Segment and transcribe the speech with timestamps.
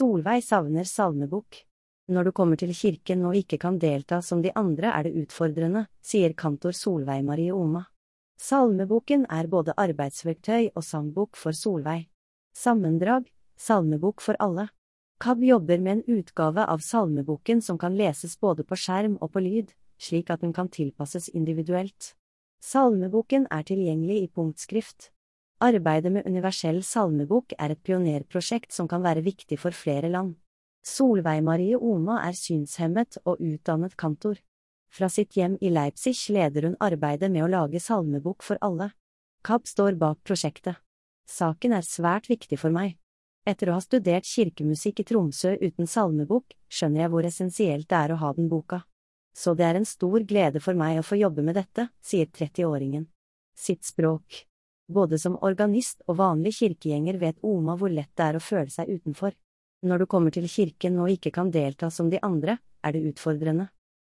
[0.00, 1.58] Solveig savner salmebok.
[2.08, 5.82] Når du kommer til kirken og ikke kan delta som de andre er det utfordrende,
[6.00, 7.82] sier kantor Solveig Marie Oma.
[8.40, 12.06] Salmeboken er både arbeidsverktøy og sangbok for Solveig.
[12.56, 13.28] Sammendrag
[13.60, 14.70] Salmebok for alle.
[15.20, 19.44] KAB jobber med en utgave av salmeboken som kan leses både på skjerm og på
[19.44, 22.14] lyd, slik at den kan tilpasses individuelt.
[22.64, 25.10] Salmeboken er tilgjengelig i punktskrift.
[25.60, 30.38] Arbeidet med universell salmebok er et pionerprosjekt som kan være viktig for flere land.
[30.80, 34.38] Solveig Marie Oma er synshemmet og utdannet kantor.
[34.88, 38.88] Fra sitt hjem i Leipzig leder hun arbeidet med å lage salmebok for alle.
[39.44, 40.80] KAB står bak prosjektet.
[41.28, 42.96] Saken er svært viktig for meg.
[43.44, 48.14] Etter å ha studert kirkemusikk i Tromsø uten salmebok, skjønner jeg hvor essensielt det er
[48.14, 48.82] å ha den boka.
[49.36, 53.10] Så det er en stor glede for meg å få jobbe med dette, sier 30-åringen.
[53.54, 54.49] Sitt språk.
[54.90, 58.90] Både som organist og vanlig kirkegjenger vet Oma hvor lett det er å føle seg
[58.90, 59.36] utenfor.
[59.86, 63.68] Når du kommer til kirken og ikke kan delta som de andre, er det utfordrende.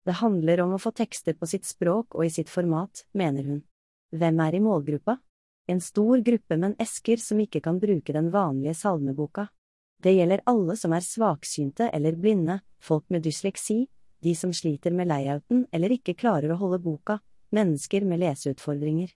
[0.06, 3.64] Det handler om å få tekster på sitt språk og i sitt format, mener hun.
[4.12, 5.18] Hvem er i målgruppa?
[5.72, 9.48] En stor gruppe med en esker som ikke kan bruke den vanlige salmeboka.
[10.04, 13.86] Det gjelder alle som er svaksynte eller blinde, folk med dysleksi,
[14.22, 17.22] de som sliter med layouten eller ikke klarer å holde boka,
[17.56, 19.10] mennesker med leseutfordringer.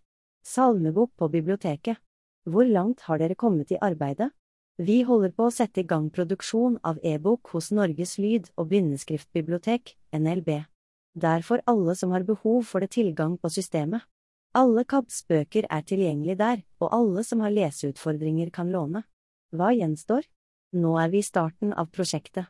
[0.46, 1.98] Salmebok på biblioteket.
[2.50, 4.32] Hvor langt har dere kommet i arbeidet?
[4.80, 9.98] Vi holder på å sette i gang produksjon av e-bok hos Norges lyd- og blindeskriftbibliotek,
[10.16, 10.64] NLB.
[11.20, 14.06] Der får alle som har behov for det tilgang på systemet.
[14.56, 19.04] Alle KABs bøker er tilgjengelig der, og alle som har leseutfordringer kan låne.
[19.52, 20.24] Hva gjenstår?
[20.80, 22.48] Nå er vi i starten av prosjektet.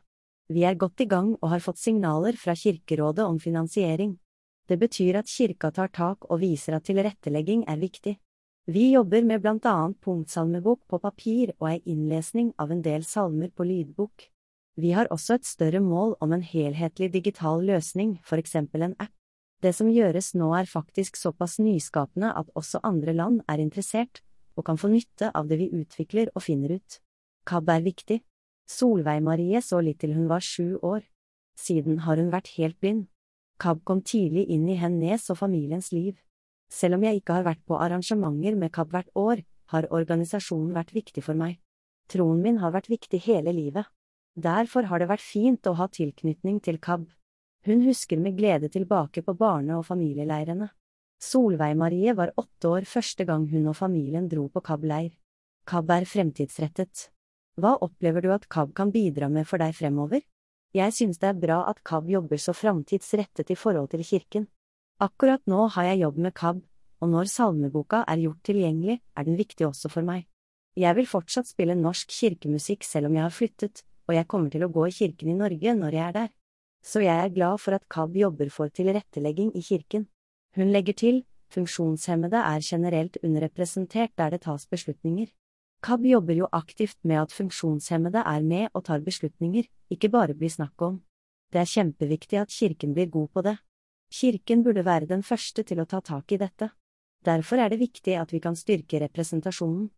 [0.48, 4.16] Vi er godt i gang og har fått signaler fra Kirkerådet om finansiering.
[4.70, 8.14] Det betyr at kirka tar tak og viser at tilrettelegging er viktig.
[8.70, 13.50] Vi jobber med blant annet punktsalmebok på papir og ei innlesning av en del salmer
[13.50, 14.28] på lydbok.
[14.78, 19.10] Vi har også et større mål om en helhetlig digital løsning, for eksempel en app.
[19.60, 24.22] Det som gjøres nå er faktisk såpass nyskapende at også andre land er interessert,
[24.56, 27.00] og kan få nytte av det vi utvikler og finner ut.
[27.44, 28.22] KAB er viktig.
[28.70, 31.02] Solveig Marie så litt til hun var sju år.
[31.58, 33.08] Siden har hun vært helt blind.
[33.60, 36.16] KAB kom tidlig inn i hennes og familiens liv.
[36.72, 40.94] Selv om jeg ikke har vært på arrangementer med KAB hvert år, har organisasjonen vært
[40.96, 41.58] viktig for meg.
[42.10, 43.86] Troen min har vært viktig hele livet.
[44.34, 47.06] Derfor har det vært fint å ha tilknytning til KAB.
[47.68, 50.70] Hun husker med glede tilbake på barne- og familieleirene.
[51.20, 55.12] Solveig Marie var åtte år første gang hun og familien dro på KAB-leir.
[55.68, 57.10] KAB er fremtidsrettet.
[57.60, 60.24] Hva opplever du at KAB kan bidra med for deg fremover?
[60.70, 64.46] Jeg synes det er bra at KAB jobber så framtidsrettet i forhold til kirken.
[65.02, 66.60] Akkurat nå har jeg jobb med KAB,
[67.00, 70.28] og når salmeboka er gjort tilgjengelig, er den viktig også for meg.
[70.78, 74.62] Jeg vil fortsatt spille norsk kirkemusikk selv om jeg har flyttet, og jeg kommer til
[74.62, 76.30] å gå i kirken i Norge når jeg er der.
[76.86, 80.06] Så jeg er glad for at KAB jobber for tilrettelegging i kirken.
[80.54, 85.26] Hun legger til, funksjonshemmede er generelt underrepresentert der det tas beslutninger.
[85.80, 90.52] KAB jobber jo aktivt med at funksjonshemmede er med og tar beslutninger, ikke bare blir
[90.52, 91.00] snakk om.
[91.50, 93.56] Det er kjempeviktig at kirken blir god på det.
[94.12, 96.70] Kirken burde være den første til å ta tak i dette.
[97.24, 99.88] Derfor er det viktig at vi kan styrke representasjonen.